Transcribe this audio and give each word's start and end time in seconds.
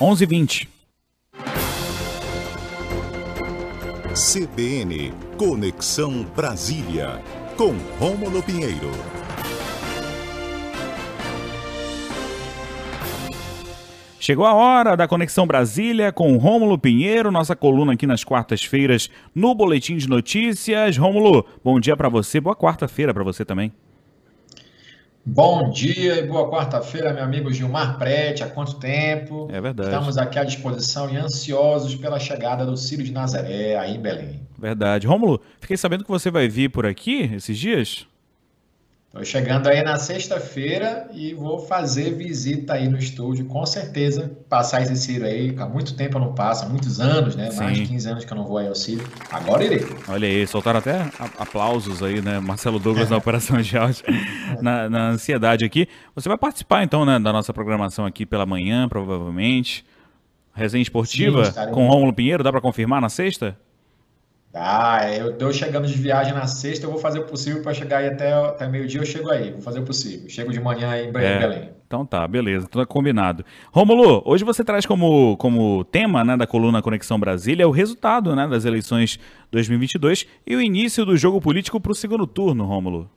11h20. 0.00 0.66
CBN 4.14 5.12
Conexão 5.36 6.22
Brasília, 6.34 7.20
com 7.54 7.72
Rômulo 7.98 8.42
Pinheiro. 8.42 8.90
Chegou 14.18 14.46
a 14.46 14.54
hora 14.54 14.96
da 14.96 15.06
Conexão 15.06 15.46
Brasília 15.46 16.10
com 16.10 16.34
Rômulo 16.38 16.78
Pinheiro, 16.78 17.30
nossa 17.30 17.54
coluna 17.54 17.92
aqui 17.92 18.06
nas 18.06 18.24
quartas-feiras 18.24 19.10
no 19.34 19.54
Boletim 19.54 19.98
de 19.98 20.08
Notícias. 20.08 20.96
Rômulo, 20.96 21.44
bom 21.62 21.78
dia 21.78 21.94
para 21.94 22.08
você, 22.08 22.40
boa 22.40 22.56
quarta-feira 22.56 23.12
para 23.12 23.22
você 23.22 23.44
também. 23.44 23.70
Bom 25.24 25.70
dia 25.70 26.18
e 26.18 26.26
boa 26.26 26.50
quarta-feira, 26.50 27.12
meu 27.12 27.22
amigo 27.22 27.52
Gilmar 27.52 27.98
Prete. 27.98 28.42
Há 28.42 28.48
quanto 28.48 28.76
tempo? 28.76 29.48
É 29.52 29.60
verdade. 29.60 29.90
Estamos 29.90 30.16
aqui 30.16 30.38
à 30.38 30.44
disposição 30.44 31.10
e 31.10 31.16
ansiosos 31.16 31.94
pela 31.94 32.18
chegada 32.18 32.64
do 32.64 32.76
Círio 32.76 33.04
de 33.04 33.12
Nazaré 33.12 33.76
aí 33.76 33.96
em 33.96 34.00
Belém. 34.00 34.40
Verdade. 34.58 35.06
Rômulo, 35.06 35.40
fiquei 35.60 35.76
sabendo 35.76 36.04
que 36.04 36.10
você 36.10 36.30
vai 36.30 36.48
vir 36.48 36.70
por 36.70 36.86
aqui 36.86 37.30
esses 37.34 37.58
dias? 37.58 38.06
Estou 39.10 39.24
chegando 39.24 39.66
aí 39.66 39.82
na 39.82 39.96
sexta-feira 39.96 41.08
e 41.12 41.34
vou 41.34 41.58
fazer 41.58 42.14
visita 42.14 42.74
aí 42.74 42.88
no 42.88 42.96
estúdio, 42.96 43.44
com 43.44 43.66
certeza. 43.66 44.30
Passar 44.48 44.82
esse 44.82 44.94
Ciro 44.94 45.24
aí, 45.24 45.52
há 45.58 45.66
muito 45.66 45.96
tempo 45.96 46.16
eu 46.16 46.20
não 46.20 46.32
passo, 46.32 46.64
há 46.64 46.68
muitos 46.68 47.00
anos, 47.00 47.34
né? 47.34 47.50
Sim. 47.50 47.58
Mais 47.58 47.76
de 47.76 47.86
15 47.88 48.08
anos 48.08 48.24
que 48.24 48.32
eu 48.32 48.36
não 48.36 48.46
vou 48.46 48.58
aí 48.58 48.68
ao 48.68 48.74
Ciro. 48.76 49.04
Agora 49.32 49.64
irei. 49.64 49.84
Olha 50.06 50.28
aí, 50.28 50.46
soltaram 50.46 50.78
até 50.78 51.10
aplausos 51.36 52.04
aí, 52.04 52.22
né? 52.22 52.38
Marcelo 52.38 52.78
Douglas 52.78 53.10
na 53.10 53.16
Operação 53.16 53.58
de 53.60 53.76
Áudio, 53.76 54.04
na, 54.62 54.88
na, 54.88 55.08
ansiedade 55.08 55.64
aqui. 55.64 55.88
Você 56.14 56.28
vai 56.28 56.38
participar 56.38 56.84
então, 56.84 57.04
né, 57.04 57.18
da 57.18 57.32
nossa 57.32 57.52
programação 57.52 58.06
aqui 58.06 58.24
pela 58.24 58.46
manhã, 58.46 58.88
provavelmente. 58.88 59.84
Resenha 60.54 60.82
esportiva 60.82 61.46
Sim, 61.46 61.72
com 61.72 61.88
Rômulo 61.88 62.12
Pinheiro, 62.12 62.44
dá 62.44 62.52
para 62.52 62.60
confirmar 62.60 63.00
na 63.00 63.08
sexta? 63.08 63.58
Ah, 64.52 65.08
eu 65.08 65.36
tô 65.38 65.52
chegando 65.52 65.86
de 65.86 65.94
viagem 65.94 66.34
na 66.34 66.46
sexta, 66.46 66.84
eu 66.84 66.90
vou 66.90 66.98
fazer 66.98 67.20
o 67.20 67.24
possível 67.24 67.62
para 67.62 67.72
chegar 67.72 67.98
aí 67.98 68.08
até, 68.08 68.32
até 68.32 68.66
meio-dia, 68.66 69.00
eu 69.00 69.06
chego 69.06 69.30
aí, 69.30 69.52
vou 69.52 69.62
fazer 69.62 69.78
o 69.78 69.84
possível. 69.84 70.28
Chego 70.28 70.50
de 70.50 70.60
manhã 70.60 70.90
aí 70.90 71.06
em 71.06 71.08
é, 71.16 71.38
Belém. 71.38 71.70
Então 71.86 72.04
tá, 72.04 72.26
beleza, 72.26 72.66
tudo 72.66 72.84
combinado. 72.86 73.44
Rômulo, 73.72 74.22
hoje 74.24 74.44
você 74.44 74.64
traz 74.64 74.84
como, 74.84 75.36
como 75.36 75.84
tema 75.84 76.24
né, 76.24 76.36
da 76.36 76.48
coluna 76.48 76.82
Conexão 76.82 77.18
Brasília 77.18 77.68
o 77.68 77.70
resultado 77.70 78.34
né, 78.34 78.48
das 78.48 78.64
eleições 78.64 79.20
2022 79.52 80.26
e 80.44 80.56
o 80.56 80.60
início 80.60 81.04
do 81.04 81.16
jogo 81.16 81.40
político 81.40 81.80
para 81.80 81.92
o 81.92 81.94
segundo 81.94 82.26
turno, 82.26 82.64
Rômulo. 82.64 83.08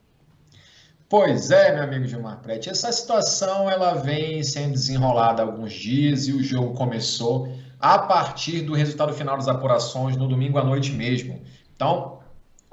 Pois 1.15 1.51
é, 1.51 1.71
meu 1.71 1.83
amigo 1.83 2.07
Gilmar 2.07 2.39
Prete, 2.41 2.71
essa 2.71 2.91
situação 2.91 3.69
ela 3.69 3.93
vem 3.93 4.41
sendo 4.41 4.71
desenrolada 4.71 5.43
há 5.43 5.45
alguns 5.45 5.71
dias 5.71 6.27
e 6.27 6.33
o 6.33 6.41
jogo 6.41 6.73
começou 6.73 7.55
a 7.79 7.99
partir 7.99 8.61
do 8.61 8.73
resultado 8.73 9.13
final 9.13 9.37
das 9.37 9.47
apurações 9.47 10.17
no 10.17 10.27
domingo 10.27 10.57
à 10.57 10.63
noite 10.63 10.91
mesmo. 10.91 11.39
Então, 11.75 12.17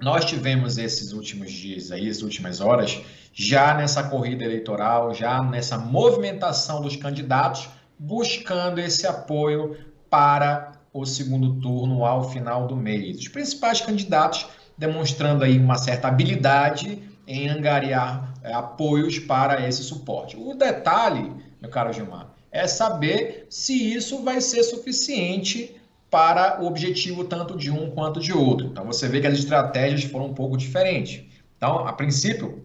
nós 0.00 0.24
tivemos 0.24 0.78
esses 0.78 1.12
últimos 1.12 1.52
dias 1.52 1.92
aí, 1.92 2.08
as 2.08 2.22
últimas 2.22 2.62
horas, 2.62 3.02
já 3.30 3.74
nessa 3.74 4.04
corrida 4.04 4.42
eleitoral, 4.42 5.12
já 5.12 5.42
nessa 5.42 5.76
movimentação 5.76 6.80
dos 6.80 6.96
candidatos, 6.96 7.68
buscando 7.98 8.78
esse 8.78 9.06
apoio 9.06 9.76
para 10.08 10.72
o 10.94 11.04
segundo 11.04 11.60
turno 11.60 12.06
ao 12.06 12.30
final 12.30 12.66
do 12.66 12.74
mês. 12.74 13.18
Os 13.18 13.28
principais 13.28 13.82
candidatos 13.82 14.46
demonstrando 14.78 15.44
aí 15.44 15.58
uma 15.58 15.76
certa 15.76 16.08
habilidade 16.08 17.09
em 17.30 17.48
angariar 17.48 18.34
é, 18.42 18.52
apoios 18.52 19.18
para 19.18 19.66
esse 19.66 19.82
suporte. 19.84 20.36
O 20.36 20.54
detalhe, 20.54 21.32
meu 21.60 21.70
caro 21.70 21.92
Gilmar, 21.92 22.28
é 22.50 22.66
saber 22.66 23.46
se 23.48 23.94
isso 23.94 24.22
vai 24.24 24.40
ser 24.40 24.64
suficiente 24.64 25.76
para 26.10 26.60
o 26.60 26.66
objetivo 26.66 27.22
tanto 27.24 27.56
de 27.56 27.70
um 27.70 27.90
quanto 27.90 28.18
de 28.18 28.32
outro. 28.32 28.66
Então 28.66 28.84
você 28.84 29.08
vê 29.08 29.20
que 29.20 29.28
as 29.28 29.38
estratégias 29.38 30.02
foram 30.02 30.26
um 30.26 30.34
pouco 30.34 30.56
diferentes. 30.56 31.22
Então, 31.56 31.86
a 31.86 31.92
princípio, 31.92 32.64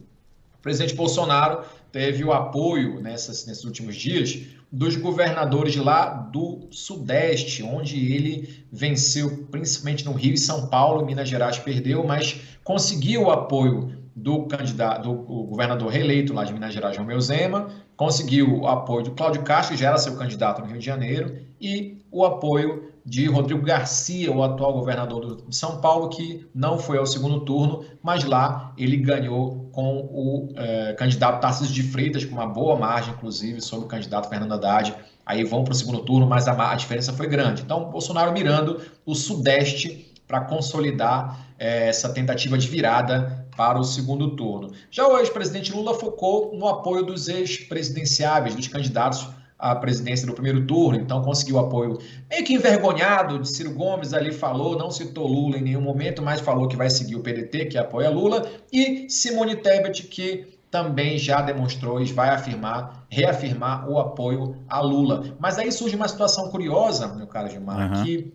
o 0.58 0.62
presidente 0.62 0.96
Bolsonaro 0.96 1.64
teve 1.92 2.24
o 2.24 2.34
apoio 2.34 3.00
nessas, 3.00 3.46
nesses 3.46 3.64
últimos 3.64 3.96
dias 3.96 4.40
dos 4.72 4.96
governadores 4.96 5.76
lá 5.76 6.08
do 6.10 6.68
Sudeste, 6.72 7.62
onde 7.62 8.12
ele 8.14 8.66
venceu 8.72 9.46
principalmente 9.52 10.04
no 10.04 10.14
Rio 10.14 10.34
e 10.34 10.38
São 10.38 10.68
Paulo, 10.68 11.06
Minas 11.06 11.30
Gerais 11.30 11.60
perdeu, 11.60 12.04
mas 12.04 12.42
conseguiu 12.64 13.24
o 13.24 13.32
apoio 13.32 14.05
do 14.16 14.44
candidato, 14.46 15.04
do 15.04 15.14
governador 15.44 15.90
reeleito 15.92 16.34
lá 16.34 16.46
de 16.46 16.54
Minas 16.54 16.74
Gerais, 16.74 16.98
Romeu 16.98 17.20
Zema, 17.20 17.68
conseguiu 17.98 18.62
o 18.62 18.68
apoio 18.68 19.04
do 19.04 19.12
Cláudio 19.12 19.44
Castro, 19.44 19.76
que 19.76 19.82
já 19.82 19.90
era 19.90 19.98
seu 19.98 20.16
candidato 20.16 20.62
no 20.62 20.68
Rio 20.68 20.80
de 20.80 20.86
Janeiro, 20.86 21.36
e 21.60 21.98
o 22.10 22.24
apoio 22.24 22.94
de 23.06 23.28
Rodrigo 23.28 23.62
Garcia, 23.62 24.32
o 24.32 24.42
atual 24.42 24.74
governador 24.74 25.44
de 25.48 25.56
São 25.56 25.80
Paulo, 25.80 26.10
que 26.10 26.48
não 26.56 26.80
foi 26.80 26.98
ao 26.98 27.06
segundo 27.06 27.42
turno, 27.42 27.86
mas 28.02 28.24
lá 28.24 28.74
ele 28.78 28.98
ganhou 28.98 29.70
com 29.72 29.98
o 30.12 30.50
eh, 30.56 30.94
candidato 30.98 31.40
Tarcísio 31.40 31.74
de 31.74 31.84
Freitas, 31.84 32.26
com 32.26 32.34
uma 32.34 32.48
boa 32.48 32.76
margem, 32.76 33.14
inclusive, 33.14 33.62
sobre 33.62 33.86
o 33.86 33.88
candidato 33.88 34.28
Fernando 34.28 34.54
Haddad. 34.54 34.96
Aí 35.24 35.44
vão 35.44 35.64
para 35.64 35.74
o 35.74 35.76
segundo 35.76 36.00
turno, 36.00 36.26
mas 36.26 36.48
a, 36.48 36.72
a 36.72 36.76
diferença 36.76 37.14
foi 37.14 37.28
grande. 37.28 37.62
Então, 37.62 37.92
Bolsonaro 37.92 38.32
mirando 38.32 38.82
o 39.06 39.14
Sudeste 39.14 40.12
para 40.28 40.42
consolidar 40.42 41.46
eh, 41.60 41.90
essa 41.90 42.10
tentativa 42.10 42.58
de 42.58 42.68
virada 42.68 43.45
para 43.56 43.80
o 43.80 43.84
segundo 43.84 44.36
turno. 44.36 44.72
Já 44.92 45.08
o 45.08 45.18
ex-presidente 45.18 45.74
Lula 45.74 45.94
focou 45.94 46.56
no 46.56 46.68
apoio 46.68 47.04
dos 47.04 47.28
ex-presidenciáveis, 47.28 48.56
dos 48.56 48.68
candidatos 48.68 49.28
à 49.58 49.74
presidência 49.76 50.28
do 50.28 50.34
primeiro 50.34 50.66
turno, 50.68 51.00
então 51.00 51.22
conseguiu 51.22 51.58
apoio 51.58 51.98
meio 52.30 52.44
que 52.44 52.54
envergonhado 52.54 53.40
de 53.40 53.48
Ciro 53.48 53.74
Gomes 53.74 54.14
ali 54.14 54.32
falou, 54.32 54.78
não 54.78 54.92
citou 54.92 55.26
Lula 55.28 55.58
em 55.58 55.62
nenhum 55.62 55.82
momento, 55.82 56.22
mas 56.22 56.42
falou 56.42 56.68
que 56.68 56.76
vai 56.76 56.90
seguir 56.90 57.16
o 57.16 57.22
PDT, 57.22 57.66
que 57.66 57.78
apoia 57.78 58.10
Lula, 58.10 58.46
e 58.72 59.10
Simone 59.10 59.56
Tebet, 59.56 60.04
que 60.04 60.56
também 60.70 61.18
já 61.18 61.42
demonstrou 61.42 62.02
e 62.02 62.06
vai 62.06 62.30
afirmar, 62.30 63.06
reafirmar 63.10 63.90
o 63.90 63.98
apoio 63.98 64.58
a 64.68 64.82
Lula. 64.82 65.24
Mas 65.40 65.58
aí 65.58 65.72
surge 65.72 65.96
uma 65.96 66.08
situação 66.08 66.50
curiosa, 66.50 67.08
meu 67.16 67.28
caro 67.28 67.50
Gilmar, 67.50 67.94
uhum. 67.94 68.04
que 68.04 68.34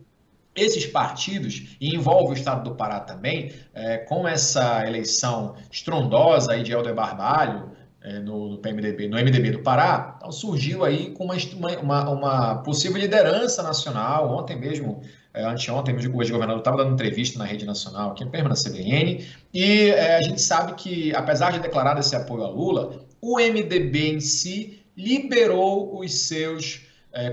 esses 0.55 0.87
partidos, 0.87 1.77
e 1.81 1.95
envolve 1.95 2.33
o 2.33 2.37
estado 2.37 2.69
do 2.69 2.75
Pará 2.75 3.01
também, 3.01 3.53
é, 3.73 3.99
com 3.99 4.27
essa 4.27 4.87
eleição 4.87 5.55
estrondosa 5.71 6.53
aí 6.53 6.63
de 6.63 6.73
Helder 6.73 6.95
Barbalho 6.95 7.71
é, 8.03 8.19
no, 8.19 8.51
no, 8.51 8.59
PMDB, 8.59 9.09
no 9.09 9.17
MDB 9.17 9.53
do 9.53 9.59
Pará, 9.61 10.17
então 10.17 10.33
surgiu 10.33 10.85
aí 10.85 11.11
com 11.11 11.25
uma, 11.25 11.37
uma, 11.81 12.11
uma 12.11 12.55
possível 12.63 12.99
liderança 12.99 13.63
nacional. 13.63 14.37
Ontem 14.37 14.59
mesmo, 14.59 15.03
é, 15.33 15.45
anteontem, 15.45 15.95
o 15.95 16.23
ex-governador 16.23 16.59
estava 16.59 16.79
dando 16.79 16.95
entrevista 16.95 17.39
na 17.39 17.45
rede 17.45 17.65
nacional, 17.65 18.13
aqui 18.13 18.25
mesmo 18.25 18.49
na 18.49 18.55
CBN, 18.55 19.25
e 19.53 19.91
é, 19.91 20.17
a 20.17 20.23
gente 20.23 20.41
sabe 20.41 20.75
que, 20.75 21.15
apesar 21.15 21.53
de 21.53 21.61
declarar 21.61 21.99
esse 21.99 22.17
apoio 22.17 22.45
a 22.45 22.49
Lula, 22.49 23.05
o 23.21 23.39
MDB 23.39 24.15
em 24.15 24.21
si 24.21 24.83
liberou 24.97 25.99
os 26.01 26.27
seus 26.27 26.90
é, 27.13 27.31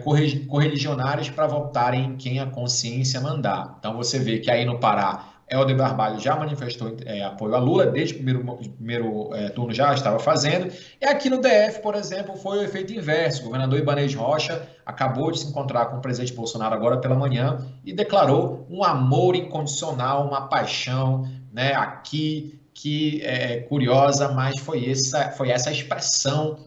correligionários 0.47 1.29
para 1.29 1.47
votarem 1.47 2.05
em 2.05 2.15
quem 2.15 2.39
a 2.39 2.45
consciência 2.45 3.21
mandar. 3.21 3.75
Então 3.79 3.95
você 3.95 4.19
vê 4.19 4.39
que 4.39 4.49
aí 4.49 4.65
no 4.65 4.79
Pará, 4.79 5.33
Helder 5.49 5.77
Barbalho 5.77 6.19
já 6.19 6.35
manifestou 6.35 6.97
é, 7.05 7.23
apoio 7.23 7.55
a 7.55 7.59
Lula, 7.59 7.85
desde 7.85 8.15
o 8.15 8.17
primeiro, 8.17 8.43
primeiro 8.75 9.33
é, 9.33 9.49
turno 9.49 9.73
já 9.73 9.93
estava 9.93 10.19
fazendo. 10.19 10.71
E 10.99 11.05
aqui 11.05 11.29
no 11.29 11.39
DF, 11.39 11.81
por 11.81 11.95
exemplo, 11.95 12.35
foi 12.35 12.57
o 12.57 12.63
efeito 12.63 12.91
inverso. 12.93 13.41
O 13.41 13.45
governador 13.45 13.79
Ibanez 13.79 14.13
Rocha 14.13 14.67
acabou 14.85 15.31
de 15.31 15.39
se 15.39 15.47
encontrar 15.47 15.85
com 15.85 15.97
o 15.97 16.01
presidente 16.01 16.33
Bolsonaro 16.33 16.75
agora 16.75 16.97
pela 16.97 17.15
manhã 17.15 17.65
e 17.85 17.93
declarou 17.93 18.67
um 18.69 18.83
amor 18.83 19.35
incondicional, 19.35 20.27
uma 20.27 20.47
paixão 20.47 21.25
né, 21.53 21.73
aqui 21.73 22.59
que 22.73 23.21
é 23.23 23.61
curiosa, 23.61 24.29
mas 24.33 24.59
foi 24.59 24.91
essa, 24.91 25.31
foi 25.31 25.49
essa 25.49 25.71
expressão 25.71 26.59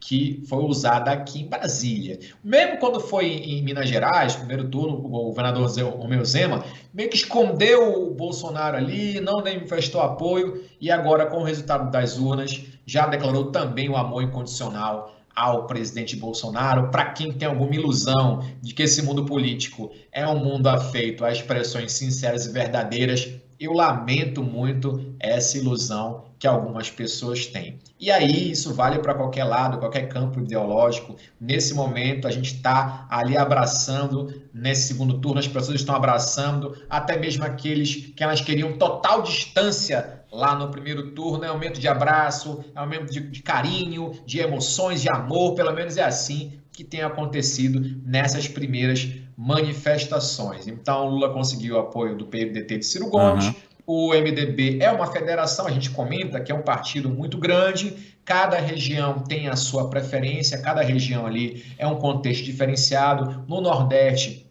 que 0.00 0.42
foi 0.48 0.64
usada 0.64 1.10
aqui 1.10 1.42
em 1.42 1.48
Brasília. 1.48 2.18
Mesmo 2.42 2.78
quando 2.78 3.00
foi 3.00 3.26
em 3.26 3.62
Minas 3.62 3.88
Gerais, 3.88 4.36
primeiro 4.36 4.68
turno, 4.68 4.94
o 4.94 5.08
governador 5.08 5.68
Romeu 5.96 6.24
Zema 6.24 6.64
meio 6.94 7.10
que 7.10 7.16
escondeu 7.16 8.06
o 8.06 8.14
Bolsonaro 8.14 8.76
ali, 8.76 9.20
não 9.20 9.42
manifestou 9.42 10.00
apoio 10.00 10.62
e 10.80 10.90
agora, 10.90 11.26
com 11.26 11.38
o 11.38 11.44
resultado 11.44 11.90
das 11.90 12.18
urnas, 12.18 12.62
já 12.86 13.06
declarou 13.06 13.50
também 13.50 13.88
o 13.88 13.96
amor 13.96 14.22
incondicional 14.22 15.14
ao 15.34 15.66
presidente 15.66 16.16
Bolsonaro. 16.16 16.90
Para 16.90 17.12
quem 17.12 17.32
tem 17.32 17.48
alguma 17.48 17.74
ilusão 17.74 18.42
de 18.60 18.74
que 18.74 18.82
esse 18.82 19.02
mundo 19.02 19.24
político 19.24 19.90
é 20.10 20.26
um 20.26 20.38
mundo 20.42 20.66
afeito 20.66 21.24
a 21.24 21.30
expressões 21.30 21.92
sinceras 21.92 22.46
e 22.46 22.52
verdadeiras, 22.52 23.28
eu 23.60 23.72
lamento 23.72 24.42
muito 24.42 25.14
essa 25.18 25.58
ilusão 25.58 26.26
que 26.38 26.46
algumas 26.46 26.88
pessoas 26.88 27.46
têm. 27.46 27.78
E 27.98 28.12
aí 28.12 28.52
isso 28.52 28.72
vale 28.72 29.00
para 29.00 29.14
qualquer 29.14 29.42
lado, 29.42 29.78
qualquer 29.78 30.08
campo 30.08 30.38
ideológico. 30.40 31.16
Nesse 31.40 31.74
momento 31.74 32.28
a 32.28 32.30
gente 32.30 32.54
está 32.54 33.06
ali 33.10 33.36
abraçando, 33.36 34.42
nesse 34.54 34.88
segundo 34.88 35.18
turno 35.18 35.40
as 35.40 35.48
pessoas 35.48 35.80
estão 35.80 35.96
abraçando, 35.96 36.76
até 36.88 37.18
mesmo 37.18 37.44
aqueles 37.44 38.12
que 38.14 38.22
elas 38.22 38.40
queriam 38.40 38.74
total 38.78 39.22
distância 39.22 40.22
lá 40.30 40.54
no 40.54 40.70
primeiro 40.70 41.10
turno, 41.10 41.44
é 41.44 41.50
um 41.50 41.54
momento 41.54 41.80
de 41.80 41.88
abraço, 41.88 42.64
é 42.74 42.80
um 42.80 42.84
momento 42.84 43.10
de, 43.10 43.20
de 43.20 43.42
carinho, 43.42 44.12
de 44.24 44.38
emoções, 44.38 45.02
de 45.02 45.10
amor, 45.10 45.54
pelo 45.54 45.72
menos 45.72 45.96
é 45.96 46.04
assim 46.04 46.60
que 46.70 46.84
tem 46.84 47.02
acontecido 47.02 48.00
nessas 48.04 48.46
primeiras 48.46 49.08
manifestações. 49.40 50.66
Então, 50.66 51.08
Lula 51.08 51.32
conseguiu 51.32 51.76
o 51.76 51.78
apoio 51.78 52.16
do 52.16 52.26
PMDT 52.26 52.78
de 52.78 52.84
Ciro 52.84 53.08
Gomes. 53.08 53.46
Uhum. 53.46 53.54
O 53.86 54.12
MDB 54.12 54.78
é 54.80 54.90
uma 54.90 55.06
federação, 55.06 55.64
a 55.64 55.70
gente 55.70 55.90
comenta 55.90 56.40
que 56.40 56.50
é 56.50 56.54
um 56.54 56.62
partido 56.62 57.08
muito 57.08 57.38
grande, 57.38 57.96
cada 58.24 58.58
região 58.58 59.20
tem 59.20 59.48
a 59.48 59.54
sua 59.54 59.88
preferência, 59.88 60.60
cada 60.60 60.82
região 60.82 61.24
ali 61.24 61.64
é 61.78 61.86
um 61.86 61.94
contexto 61.94 62.44
diferenciado. 62.44 63.44
No 63.46 63.60
Nordeste, 63.60 64.44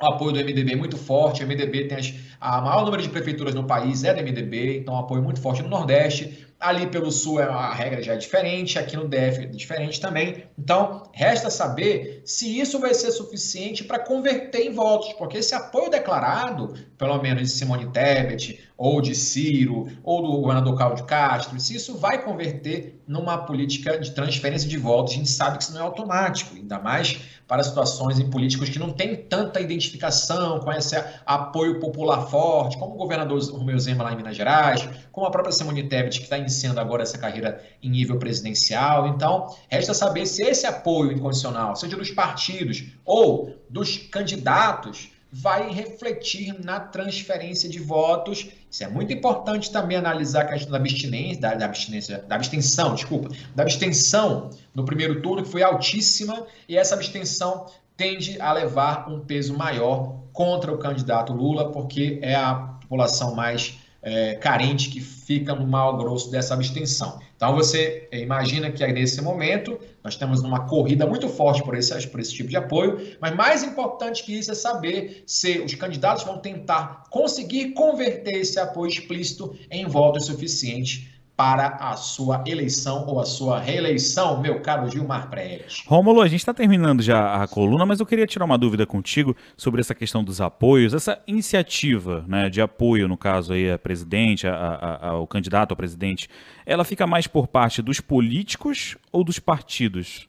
o 0.00 0.06
apoio 0.06 0.32
do 0.32 0.38
MDB 0.38 0.72
é 0.72 0.76
muito 0.76 0.96
forte, 0.96 1.42
o 1.42 1.46
MDB 1.46 1.88
tem 1.88 1.98
as, 1.98 2.14
a 2.40 2.60
maior 2.60 2.84
número 2.84 3.02
de 3.02 3.08
prefeituras 3.08 3.54
no 3.54 3.64
país 3.64 4.04
é 4.04 4.14
do 4.14 4.22
MDB, 4.22 4.78
então 4.78 4.94
um 4.94 4.98
apoio 4.98 5.22
muito 5.22 5.40
forte 5.40 5.62
no 5.62 5.68
Nordeste. 5.68 6.46
Ali 6.60 6.88
pelo 6.88 7.12
sul 7.12 7.40
é 7.40 7.44
a 7.44 7.72
regra 7.72 8.02
já 8.02 8.14
é 8.14 8.16
diferente, 8.16 8.80
aqui 8.80 8.96
no 8.96 9.06
DF 9.06 9.42
é 9.42 9.46
diferente 9.46 10.00
também. 10.00 10.44
Então, 10.58 11.04
resta 11.12 11.50
saber 11.50 12.22
se 12.24 12.58
isso 12.58 12.80
vai 12.80 12.92
ser 12.94 13.12
suficiente 13.12 13.84
para 13.84 14.00
converter 14.00 14.66
em 14.66 14.72
votos, 14.72 15.12
porque 15.12 15.38
esse 15.38 15.54
apoio 15.54 15.88
declarado, 15.88 16.74
pelo 16.96 17.16
menos 17.22 17.42
de 17.42 17.48
Simone 17.48 17.86
Tebet, 17.92 18.58
ou 18.76 19.00
de 19.00 19.14
Ciro, 19.14 19.86
ou 20.02 20.20
do 20.20 20.40
governador 20.40 20.76
Cláudio 20.76 21.04
Castro, 21.04 21.58
se 21.60 21.76
isso 21.76 21.96
vai 21.96 22.22
converter 22.24 23.00
numa 23.06 23.38
política 23.38 23.98
de 23.98 24.10
transferência 24.10 24.68
de 24.68 24.78
votos, 24.78 25.12
a 25.12 25.16
gente 25.16 25.30
sabe 25.30 25.58
que 25.58 25.64
isso 25.64 25.72
não 25.72 25.80
é 25.80 25.84
automático, 25.84 26.56
ainda 26.56 26.78
mais 26.78 27.20
para 27.48 27.62
situações 27.62 28.20
em 28.20 28.28
políticos 28.28 28.68
que 28.68 28.78
não 28.78 28.92
têm 28.92 29.16
tanta 29.16 29.60
identificação 29.60 30.60
com 30.60 30.70
esse 30.70 30.94
apoio 31.24 31.80
popular 31.80 32.27
forte, 32.28 32.78
como 32.78 32.94
o 32.94 32.96
governador 32.96 33.42
Romeu 33.50 33.78
Zema 33.78 34.04
lá 34.04 34.12
em 34.12 34.16
Minas 34.16 34.36
Gerais, 34.36 34.88
como 35.12 35.26
a 35.26 35.30
própria 35.30 35.52
Simone 35.52 35.88
Tebet, 35.88 36.18
que 36.18 36.24
está 36.24 36.38
iniciando 36.38 36.80
agora 36.80 37.02
essa 37.02 37.18
carreira 37.18 37.62
em 37.82 37.90
nível 37.90 38.18
presidencial. 38.18 39.06
Então, 39.08 39.46
resta 39.68 39.94
saber 39.94 40.26
se 40.26 40.42
esse 40.42 40.66
apoio 40.66 41.12
incondicional, 41.12 41.76
seja 41.76 41.96
dos 41.96 42.10
partidos 42.10 42.84
ou 43.04 43.54
dos 43.68 43.96
candidatos, 43.96 45.10
vai 45.30 45.70
refletir 45.70 46.58
na 46.64 46.80
transferência 46.80 47.68
de 47.68 47.78
votos. 47.78 48.48
Isso 48.70 48.82
é 48.82 48.88
muito 48.88 49.12
importante 49.12 49.70
também 49.70 49.96
analisar 49.96 50.42
a 50.42 50.46
questão 50.46 50.70
da 50.70 50.78
abstinência, 50.78 51.40
da, 51.40 51.54
da 51.54 51.64
abstinência, 51.66 52.24
da 52.26 52.34
abstenção, 52.34 52.94
desculpa, 52.94 53.28
da 53.54 53.62
abstenção 53.62 54.50
no 54.74 54.84
primeiro 54.84 55.20
turno, 55.20 55.42
que 55.42 55.50
foi 55.50 55.62
altíssima, 55.62 56.46
e 56.68 56.76
essa 56.76 56.94
abstenção 56.94 57.66
tende 57.98 58.40
a 58.40 58.52
levar 58.52 59.10
um 59.10 59.18
peso 59.18 59.58
maior 59.58 60.20
contra 60.32 60.72
o 60.72 60.78
candidato 60.78 61.32
Lula, 61.32 61.72
porque 61.72 62.20
é 62.22 62.36
a 62.36 62.54
população 62.54 63.34
mais 63.34 63.76
é, 64.00 64.36
carente 64.36 64.88
que 64.88 65.00
fica 65.00 65.52
no 65.52 65.66
mal 65.66 65.96
grosso 65.96 66.30
dessa 66.30 66.54
abstenção. 66.54 67.18
Então 67.36 67.56
você 67.56 68.08
imagina 68.12 68.70
que 68.70 68.84
aí 68.84 68.92
nesse 68.92 69.20
momento 69.20 69.78
nós 70.02 70.14
estamos 70.14 70.40
numa 70.40 70.66
corrida 70.66 71.06
muito 71.06 71.28
forte 71.28 71.62
por 71.64 71.76
esse, 71.76 72.06
por 72.06 72.20
esse 72.20 72.32
tipo 72.32 72.48
de 72.48 72.56
apoio, 72.56 73.16
mas 73.20 73.34
mais 73.34 73.64
importante 73.64 74.22
que 74.22 74.38
isso 74.38 74.52
é 74.52 74.54
saber 74.54 75.24
se 75.26 75.58
os 75.58 75.74
candidatos 75.74 76.22
vão 76.22 76.38
tentar 76.38 77.02
conseguir 77.10 77.72
converter 77.72 78.36
esse 78.36 78.60
apoio 78.60 78.90
explícito 78.90 79.56
em 79.68 79.86
votos 79.86 80.26
suficientes 80.26 81.17
para 81.38 81.76
a 81.78 81.94
sua 81.94 82.42
eleição 82.44 83.06
ou 83.06 83.20
a 83.20 83.24
sua 83.24 83.60
reeleição, 83.60 84.40
meu 84.40 84.60
caro 84.60 84.90
Gilmar 84.90 85.30
Pretes. 85.30 85.84
Rômulo, 85.86 86.20
a 86.20 86.26
gente 86.26 86.40
está 86.40 86.52
terminando 86.52 87.00
já 87.00 87.40
a 87.40 87.46
coluna, 87.46 87.86
mas 87.86 88.00
eu 88.00 88.06
queria 88.06 88.26
tirar 88.26 88.44
uma 88.44 88.58
dúvida 88.58 88.84
contigo 88.84 89.36
sobre 89.56 89.80
essa 89.80 89.94
questão 89.94 90.24
dos 90.24 90.40
apoios, 90.40 90.92
essa 90.92 91.22
iniciativa 91.28 92.24
né, 92.26 92.50
de 92.50 92.60
apoio, 92.60 93.06
no 93.06 93.16
caso 93.16 93.52
aí, 93.52 93.70
a 93.70 93.78
presidente, 93.78 94.48
a, 94.48 94.52
a, 94.52 95.08
ao 95.10 95.28
candidato 95.28 95.72
a 95.72 95.76
presidente, 95.76 96.28
ela 96.66 96.84
fica 96.84 97.06
mais 97.06 97.28
por 97.28 97.46
parte 97.46 97.80
dos 97.80 98.00
políticos 98.00 98.96
ou 99.12 99.22
dos 99.22 99.38
partidos? 99.38 100.26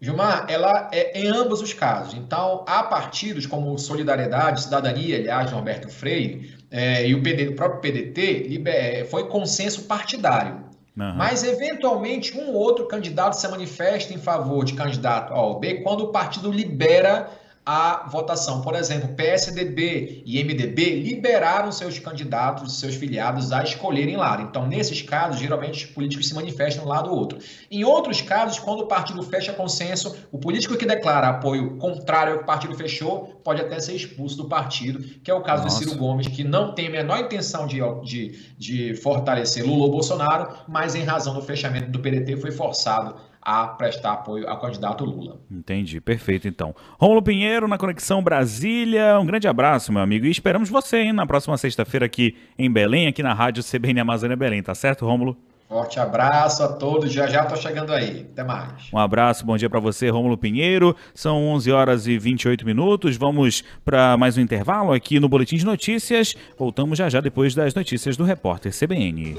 Gilmar, 0.00 0.46
ela 0.48 0.90
é 0.92 1.20
em 1.20 1.28
ambos 1.28 1.62
os 1.62 1.72
casos. 1.72 2.14
Então, 2.14 2.64
há 2.66 2.82
partidos 2.82 3.46
como 3.46 3.78
Solidariedade, 3.78 4.62
Cidadania, 4.62 5.16
aliás, 5.16 5.50
Norberto 5.50 5.88
Freire, 5.88 6.54
é, 6.76 7.06
e 7.06 7.14
o, 7.14 7.22
PD, 7.22 7.46
o, 7.48 7.54
próprio 7.54 7.80
PDT, 7.80 8.48
liber, 8.48 8.74
é, 8.74 9.04
foi 9.04 9.28
consenso 9.28 9.84
partidário. 9.84 10.56
Uhum. 10.96 11.14
Mas, 11.14 11.44
eventualmente, 11.44 12.36
um 12.36 12.48
ou 12.48 12.54
outro 12.54 12.88
candidato 12.88 13.34
se 13.34 13.46
manifesta 13.46 14.12
em 14.12 14.18
favor 14.18 14.64
de 14.64 14.74
candidato 14.74 15.32
A 15.32 15.40
ou 15.40 15.60
B 15.60 15.82
quando 15.82 16.00
o 16.00 16.08
partido 16.08 16.50
libera 16.50 17.30
a 17.64 18.06
votação. 18.08 18.60
Por 18.60 18.74
exemplo, 18.74 19.14
PSDB 19.14 20.22
e 20.26 20.42
MDB 20.42 21.00
liberaram 21.00 21.72
seus 21.72 21.98
candidatos, 21.98 22.78
seus 22.78 22.94
filiados 22.94 23.52
a 23.52 23.62
escolherem 23.62 24.16
lado. 24.16 24.42
Então, 24.42 24.66
nesses 24.66 25.00
casos, 25.00 25.40
geralmente 25.40 25.86
os 25.86 25.90
políticos 25.90 26.28
se 26.28 26.34
manifestam 26.34 26.84
um 26.84 26.88
lado 26.88 27.10
ou 27.10 27.16
outro. 27.16 27.38
Em 27.70 27.82
outros 27.82 28.20
casos, 28.20 28.58
quando 28.58 28.80
o 28.80 28.86
partido 28.86 29.22
fecha 29.22 29.52
consenso, 29.52 30.14
o 30.30 30.38
político 30.38 30.76
que 30.76 30.84
declara 30.84 31.28
apoio 31.28 31.76
contrário 31.78 32.32
ao 32.32 32.38
que 32.38 32.44
o 32.44 32.46
partido 32.46 32.74
fechou 32.74 33.40
pode 33.42 33.60
até 33.60 33.78
ser 33.80 33.94
expulso 33.94 34.36
do 34.36 34.48
partido, 34.48 35.02
que 35.22 35.30
é 35.30 35.34
o 35.34 35.42
caso 35.42 35.64
Nossa. 35.64 35.78
de 35.78 35.84
Ciro 35.84 35.98
Gomes, 35.98 36.28
que 36.28 36.44
não 36.44 36.74
tem 36.74 36.88
a 36.88 36.90
menor 36.90 37.18
intenção 37.20 37.66
de, 37.66 37.78
de, 38.02 38.38
de 38.58 38.94
fortalecer 38.94 39.64
Lula 39.64 39.84
ou 39.84 39.90
Bolsonaro, 39.90 40.54
mas 40.68 40.94
em 40.94 41.02
razão 41.02 41.34
do 41.34 41.42
fechamento 41.42 41.90
do 41.90 42.00
PDT 42.00 42.36
foi 42.36 42.50
forçado 42.50 43.16
a 43.44 43.66
prestar 43.68 44.12
apoio 44.12 44.48
ao 44.48 44.58
candidato 44.60 45.04
Lula. 45.04 45.38
Entendi, 45.50 46.00
perfeito 46.00 46.48
então. 46.48 46.74
Rômulo 46.98 47.22
Pinheiro 47.22 47.68
na 47.68 47.76
Conexão 47.76 48.22
Brasília, 48.22 49.18
um 49.18 49.26
grande 49.26 49.46
abraço, 49.46 49.92
meu 49.92 50.02
amigo, 50.02 50.26
e 50.26 50.30
esperamos 50.30 50.70
você 50.70 51.02
hein, 51.02 51.12
na 51.12 51.26
próxima 51.26 51.56
sexta-feira 51.58 52.06
aqui 52.06 52.36
em 52.58 52.72
Belém, 52.72 53.06
aqui 53.06 53.22
na 53.22 53.34
Rádio 53.34 53.62
CBN 53.62 54.00
Amazônia 54.00 54.36
Belém, 54.36 54.62
tá 54.62 54.74
certo, 54.74 55.04
Rômulo? 55.04 55.36
Forte 55.68 55.98
abraço 55.98 56.62
a 56.62 56.68
todos, 56.68 57.12
já 57.12 57.26
já 57.26 57.44
tô 57.46 57.56
chegando 57.56 57.92
aí. 57.92 58.28
Até 58.32 58.44
mais. 58.44 58.92
Um 58.92 58.98
abraço, 58.98 59.44
bom 59.44 59.56
dia 59.56 59.68
para 59.68 59.80
você, 59.80 60.08
Rômulo 60.08 60.36
Pinheiro. 60.36 60.94
São 61.14 61.48
11 61.48 61.72
horas 61.72 62.06
e 62.06 62.18
28 62.18 62.64
minutos. 62.66 63.16
Vamos 63.16 63.64
para 63.84 64.16
mais 64.16 64.36
um 64.36 64.40
intervalo 64.40 64.92
aqui 64.92 65.18
no 65.18 65.28
Boletim 65.28 65.56
de 65.56 65.64
Notícias. 65.64 66.36
Voltamos 66.58 66.98
já 66.98 67.08
já 67.08 67.20
depois 67.20 67.54
das 67.54 67.74
notícias 67.74 68.16
do 68.16 68.24
repórter 68.24 68.72
CBN. 68.72 69.36